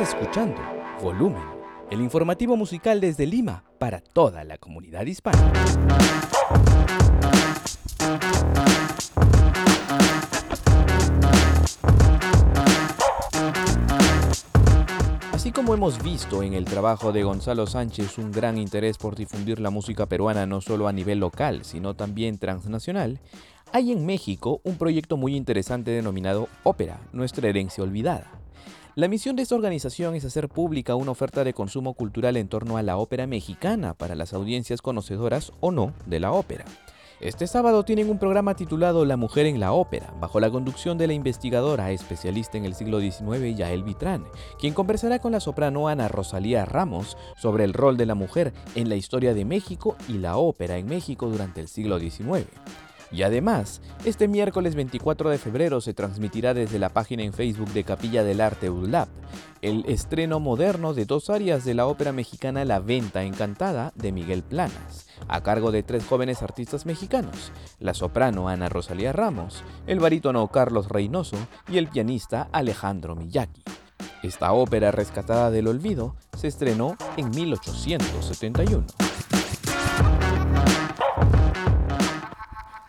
Escuchando 0.00 0.62
Volumen, 1.02 1.44
el 1.90 2.00
informativo 2.00 2.56
musical 2.56 3.02
desde 3.02 3.26
Lima 3.26 3.64
para 3.78 4.00
toda 4.00 4.44
la 4.44 4.56
comunidad 4.56 5.04
hispana. 5.04 5.52
Así 15.34 15.52
como 15.52 15.74
hemos 15.74 16.02
visto 16.02 16.42
en 16.42 16.54
el 16.54 16.64
trabajo 16.64 17.12
de 17.12 17.22
Gonzalo 17.22 17.66
Sánchez 17.66 18.16
un 18.16 18.32
gran 18.32 18.56
interés 18.56 18.96
por 18.96 19.16
difundir 19.16 19.60
la 19.60 19.68
música 19.68 20.06
peruana 20.06 20.46
no 20.46 20.62
solo 20.62 20.88
a 20.88 20.92
nivel 20.94 21.20
local, 21.20 21.62
sino 21.64 21.94
también 21.94 22.38
transnacional, 22.38 23.20
hay 23.70 23.92
en 23.92 24.06
México 24.06 24.62
un 24.64 24.78
proyecto 24.78 25.18
muy 25.18 25.36
interesante 25.36 25.90
denominado 25.90 26.48
Ópera, 26.64 27.00
nuestra 27.12 27.50
herencia 27.50 27.84
olvidada. 27.84 28.39
La 29.00 29.08
misión 29.08 29.34
de 29.34 29.40
esta 29.40 29.54
organización 29.54 30.14
es 30.14 30.26
hacer 30.26 30.50
pública 30.50 30.94
una 30.94 31.12
oferta 31.12 31.42
de 31.42 31.54
consumo 31.54 31.94
cultural 31.94 32.36
en 32.36 32.48
torno 32.48 32.76
a 32.76 32.82
la 32.82 32.98
ópera 32.98 33.26
mexicana 33.26 33.94
para 33.94 34.14
las 34.14 34.34
audiencias 34.34 34.82
conocedoras 34.82 35.54
o 35.60 35.72
no 35.72 35.94
de 36.04 36.20
la 36.20 36.32
ópera. 36.32 36.66
Este 37.18 37.46
sábado 37.46 37.82
tienen 37.82 38.10
un 38.10 38.18
programa 38.18 38.56
titulado 38.56 39.06
La 39.06 39.16
Mujer 39.16 39.46
en 39.46 39.58
la 39.58 39.72
Ópera, 39.72 40.12
bajo 40.20 40.38
la 40.38 40.50
conducción 40.50 40.98
de 40.98 41.06
la 41.06 41.14
investigadora 41.14 41.92
especialista 41.92 42.58
en 42.58 42.66
el 42.66 42.74
siglo 42.74 43.00
XIX, 43.00 43.56
Yael 43.56 43.84
Vitrán, 43.84 44.26
quien 44.58 44.74
conversará 44.74 45.18
con 45.18 45.32
la 45.32 45.40
soprano 45.40 45.88
Ana 45.88 46.08
Rosalía 46.08 46.66
Ramos 46.66 47.16
sobre 47.38 47.64
el 47.64 47.72
rol 47.72 47.96
de 47.96 48.04
la 48.04 48.14
mujer 48.14 48.52
en 48.74 48.90
la 48.90 48.96
historia 48.96 49.32
de 49.32 49.46
México 49.46 49.96
y 50.08 50.18
la 50.18 50.36
ópera 50.36 50.76
en 50.76 50.84
México 50.84 51.26
durante 51.30 51.62
el 51.62 51.68
siglo 51.68 51.98
XIX. 51.98 52.46
Y 53.12 53.22
además, 53.22 53.82
este 54.04 54.28
miércoles 54.28 54.74
24 54.74 55.30
de 55.30 55.38
febrero 55.38 55.80
se 55.80 55.94
transmitirá 55.94 56.54
desde 56.54 56.78
la 56.78 56.90
página 56.90 57.22
en 57.22 57.32
Facebook 57.32 57.70
de 57.72 57.84
Capilla 57.84 58.22
del 58.22 58.40
Arte 58.40 58.70
UDLAP 58.70 59.08
el 59.62 59.84
estreno 59.86 60.40
moderno 60.40 60.94
de 60.94 61.04
dos 61.04 61.28
áreas 61.28 61.64
de 61.64 61.74
la 61.74 61.86
ópera 61.86 62.12
mexicana 62.12 62.64
La 62.64 62.80
Venta 62.80 63.24
Encantada 63.24 63.92
de 63.94 64.12
Miguel 64.12 64.42
Planas, 64.42 65.06
a 65.28 65.42
cargo 65.42 65.70
de 65.70 65.82
tres 65.82 66.06
jóvenes 66.06 66.42
artistas 66.42 66.86
mexicanos, 66.86 67.52
la 67.78 67.94
soprano 67.94 68.48
Ana 68.48 68.68
Rosalía 68.68 69.12
Ramos, 69.12 69.62
el 69.86 70.00
barítono 70.00 70.46
Carlos 70.48 70.88
Reynoso 70.88 71.36
y 71.68 71.78
el 71.78 71.88
pianista 71.88 72.48
Alejandro 72.52 73.16
Miyaki. 73.16 73.62
Esta 74.22 74.52
ópera 74.52 74.90
rescatada 74.90 75.50
del 75.50 75.68
olvido 75.68 76.16
se 76.36 76.48
estrenó 76.48 76.96
en 77.16 77.30
1871. 77.30 78.86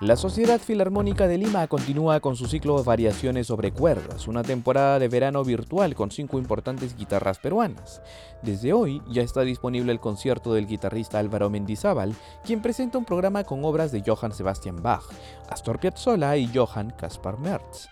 La 0.01 0.15
Sociedad 0.15 0.59
Filarmónica 0.59 1.27
de 1.27 1.37
Lima 1.37 1.67
continúa 1.67 2.19
con 2.21 2.35
su 2.35 2.47
ciclo 2.47 2.75
de 2.75 2.83
variaciones 2.83 3.45
sobre 3.45 3.71
cuerdas, 3.71 4.27
una 4.27 4.41
temporada 4.41 4.97
de 4.97 5.07
verano 5.07 5.43
virtual 5.43 5.93
con 5.93 6.09
cinco 6.09 6.39
importantes 6.39 6.97
guitarras 6.97 7.37
peruanas. 7.37 8.01
Desde 8.41 8.73
hoy 8.73 9.03
ya 9.11 9.21
está 9.21 9.41
disponible 9.41 9.91
el 9.91 9.99
concierto 9.99 10.55
del 10.55 10.65
guitarrista 10.65 11.19
Álvaro 11.19 11.51
Mendizábal, 11.51 12.15
quien 12.43 12.63
presenta 12.63 12.97
un 12.97 13.05
programa 13.05 13.43
con 13.43 13.63
obras 13.63 13.91
de 13.91 14.01
Johann 14.03 14.33
Sebastian 14.33 14.81
Bach, 14.81 15.03
Astor 15.51 15.79
Piazzolla 15.79 16.35
y 16.35 16.49
Johann 16.51 16.93
Caspar 16.97 17.37
Merz. 17.37 17.87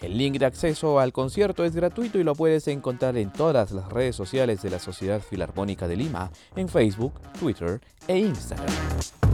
El 0.00 0.16
link 0.16 0.38
de 0.38 0.46
acceso 0.46 1.00
al 1.00 1.12
concierto 1.12 1.64
es 1.64 1.74
gratuito 1.74 2.20
y 2.20 2.22
lo 2.22 2.36
puedes 2.36 2.68
encontrar 2.68 3.16
en 3.16 3.32
todas 3.32 3.72
las 3.72 3.88
redes 3.88 4.14
sociales 4.14 4.62
de 4.62 4.70
la 4.70 4.78
Sociedad 4.78 5.20
Filarmónica 5.20 5.88
de 5.88 5.96
Lima, 5.96 6.30
en 6.54 6.68
Facebook, 6.68 7.14
Twitter 7.40 7.80
e 8.06 8.16
Instagram. 8.16 9.27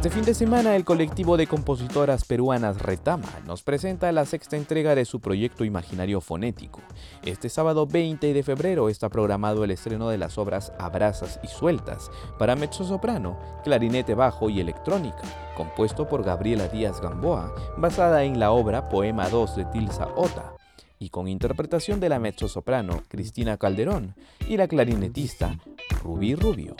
Este 0.00 0.08
fin 0.08 0.24
de 0.24 0.32
semana 0.32 0.76
el 0.76 0.86
colectivo 0.86 1.36
de 1.36 1.46
compositoras 1.46 2.24
peruanas 2.24 2.80
Retama 2.80 3.28
nos 3.46 3.62
presenta 3.62 4.10
la 4.12 4.24
sexta 4.24 4.56
entrega 4.56 4.94
de 4.94 5.04
su 5.04 5.20
proyecto 5.20 5.62
imaginario 5.62 6.22
fonético. 6.22 6.80
Este 7.22 7.50
sábado 7.50 7.86
20 7.86 8.32
de 8.32 8.42
febrero 8.42 8.88
está 8.88 9.10
programado 9.10 9.62
el 9.62 9.72
estreno 9.72 10.08
de 10.08 10.16
las 10.16 10.38
obras 10.38 10.72
Abrazas 10.78 11.38
y 11.42 11.48
Sueltas 11.48 12.10
para 12.38 12.56
mezzosoprano, 12.56 13.38
clarinete 13.62 14.14
bajo 14.14 14.48
y 14.48 14.60
electrónica, 14.60 15.20
compuesto 15.54 16.08
por 16.08 16.24
Gabriela 16.24 16.68
Díaz 16.68 17.02
Gamboa, 17.02 17.54
basada 17.76 18.24
en 18.24 18.40
la 18.40 18.52
obra 18.52 18.88
Poema 18.88 19.28
2 19.28 19.56
de 19.56 19.64
Tilsa 19.66 20.08
Ota 20.16 20.54
y 20.98 21.10
con 21.10 21.28
interpretación 21.28 22.00
de 22.00 22.08
la 22.08 22.18
mezzosoprano 22.18 23.02
Cristina 23.08 23.58
Calderón 23.58 24.14
y 24.48 24.56
la 24.56 24.66
clarinetista 24.66 25.58
Rubí 26.02 26.36
Rubio. 26.36 26.74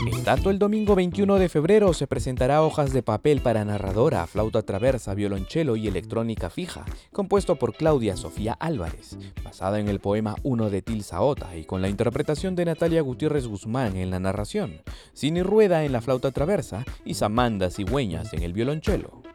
En 0.00 0.24
tanto, 0.24 0.50
el 0.50 0.58
domingo 0.58 0.94
21 0.94 1.36
de 1.38 1.48
febrero 1.48 1.92
se 1.94 2.06
presentará 2.06 2.62
Hojas 2.62 2.92
de 2.92 3.02
papel 3.02 3.40
para 3.40 3.64
narradora, 3.64 4.26
flauta 4.26 4.62
traversa, 4.62 5.14
violonchelo 5.14 5.76
y 5.76 5.88
electrónica 5.88 6.50
fija, 6.50 6.84
compuesto 7.12 7.56
por 7.56 7.74
Claudia 7.74 8.16
Sofía 8.16 8.52
Álvarez, 8.52 9.16
basada 9.42 9.80
en 9.80 9.88
el 9.88 10.00
poema 10.00 10.36
1 10.42 10.70
de 10.70 10.82
Tilsa 10.82 11.20
Ota 11.22 11.56
y 11.56 11.64
con 11.64 11.82
la 11.82 11.88
interpretación 11.88 12.54
de 12.54 12.66
Natalia 12.66 13.00
Gutiérrez 13.00 13.46
Guzmán 13.46 13.96
en 13.96 14.10
la 14.10 14.20
narración, 14.20 14.82
Cini 15.14 15.42
Rueda 15.42 15.84
en 15.84 15.92
la 15.92 16.00
flauta 16.00 16.30
traversa 16.30 16.84
y 17.04 17.14
Samanda 17.14 17.70
Cigüeñas 17.70 18.32
en 18.32 18.42
el 18.42 18.52
violonchelo. 18.52 19.25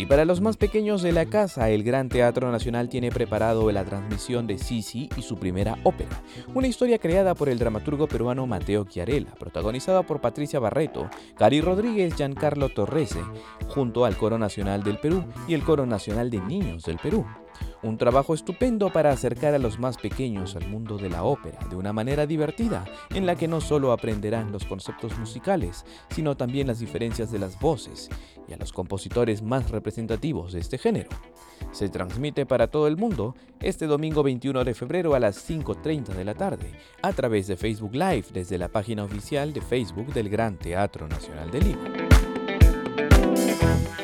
Y 0.00 0.06
para 0.06 0.24
los 0.24 0.40
más 0.40 0.56
pequeños 0.56 1.02
de 1.02 1.12
la 1.12 1.26
casa, 1.26 1.68
el 1.68 1.82
Gran 1.82 2.08
Teatro 2.08 2.50
Nacional 2.50 2.88
tiene 2.88 3.10
preparado 3.10 3.70
la 3.70 3.84
transmisión 3.84 4.46
de 4.46 4.56
Sisi 4.56 5.10
y 5.14 5.20
su 5.20 5.36
primera 5.36 5.76
ópera, 5.82 6.22
una 6.54 6.68
historia 6.68 6.96
creada 6.96 7.34
por 7.34 7.50
el 7.50 7.58
dramaturgo 7.58 8.08
peruano 8.08 8.46
Mateo 8.46 8.86
Chiarella, 8.86 9.34
protagonizada 9.38 10.02
por 10.04 10.22
Patricia 10.22 10.58
Barreto, 10.58 11.10
Cari 11.36 11.60
Rodríguez, 11.60 12.14
Giancarlo 12.14 12.70
Torrese, 12.70 13.20
junto 13.68 14.06
al 14.06 14.16
Coro 14.16 14.38
Nacional 14.38 14.82
del 14.82 14.96
Perú 14.96 15.22
y 15.46 15.52
el 15.52 15.64
Coro 15.64 15.84
Nacional 15.84 16.30
de 16.30 16.40
Niños 16.40 16.84
del 16.84 16.96
Perú. 16.96 17.26
Un 17.82 17.96
trabajo 17.96 18.34
estupendo 18.34 18.92
para 18.92 19.10
acercar 19.10 19.54
a 19.54 19.58
los 19.58 19.78
más 19.78 19.96
pequeños 19.96 20.54
al 20.54 20.68
mundo 20.68 20.98
de 20.98 21.08
la 21.08 21.24
ópera 21.24 21.58
de 21.70 21.76
una 21.76 21.94
manera 21.94 22.26
divertida, 22.26 22.84
en 23.14 23.24
la 23.24 23.36
que 23.36 23.48
no 23.48 23.62
solo 23.62 23.92
aprenderán 23.92 24.52
los 24.52 24.66
conceptos 24.66 25.18
musicales, 25.18 25.86
sino 26.10 26.36
también 26.36 26.66
las 26.66 26.78
diferencias 26.78 27.32
de 27.32 27.38
las 27.38 27.58
voces 27.58 28.10
y 28.46 28.52
a 28.52 28.58
los 28.58 28.72
compositores 28.72 29.40
más 29.42 29.70
representativos 29.70 30.52
de 30.52 30.60
este 30.60 30.76
género. 30.76 31.08
Se 31.72 31.88
transmite 31.88 32.44
para 32.44 32.66
todo 32.66 32.86
el 32.86 32.98
mundo 32.98 33.34
este 33.60 33.86
domingo 33.86 34.22
21 34.22 34.64
de 34.64 34.74
febrero 34.74 35.14
a 35.14 35.20
las 35.20 35.48
5.30 35.48 36.08
de 36.08 36.24
la 36.24 36.34
tarde, 36.34 36.72
a 37.00 37.12
través 37.12 37.46
de 37.46 37.56
Facebook 37.56 37.94
Live 37.94 38.26
desde 38.32 38.58
la 38.58 38.68
página 38.68 39.04
oficial 39.04 39.54
de 39.54 39.62
Facebook 39.62 40.12
del 40.12 40.28
Gran 40.28 40.58
Teatro 40.58 41.08
Nacional 41.08 41.50
de 41.50 41.60
Lima. 41.60 42.09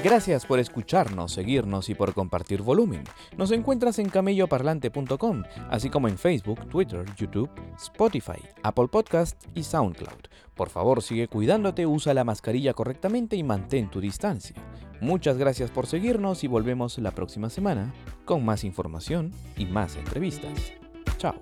Gracias 0.04 0.46
por 0.46 0.61
escucharnos, 0.61 1.32
seguirnos 1.32 1.88
y 1.88 1.94
por 1.94 2.14
compartir 2.14 2.62
volumen. 2.62 3.02
Nos 3.37 3.50
encuentras 3.50 3.98
en 3.98 4.09
camelloparlante.com, 4.09 5.42
así 5.68 5.90
como 5.90 6.09
en 6.09 6.16
Facebook, 6.16 6.68
Twitter, 6.68 7.04
YouTube, 7.16 7.50
Spotify, 7.76 8.40
Apple 8.62 8.88
Podcast 8.88 9.42
y 9.54 9.64
SoundCloud. 9.64 10.28
Por 10.54 10.68
favor, 10.70 11.02
sigue 11.02 11.28
cuidándote, 11.28 11.87
usa 11.87 12.14
la 12.14 12.24
mascarilla 12.24 12.72
correctamente 12.72 13.37
y 13.37 13.42
mantén 13.42 13.90
tu 13.90 14.00
distancia. 14.00 14.56
Muchas 15.00 15.37
gracias 15.38 15.70
por 15.70 15.87
seguirnos 15.87 16.44
y 16.44 16.46
volvemos 16.46 16.98
la 16.98 17.11
próxima 17.11 17.50
semana 17.50 17.92
con 18.24 18.44
más 18.44 18.64
información 18.64 19.32
y 19.56 19.66
más 19.66 19.96
entrevistas. 19.96 20.72
Chao. 21.18 21.35